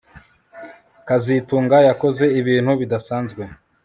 [1.07, 3.43] kazitunga yakoze ibintu bidasanzwe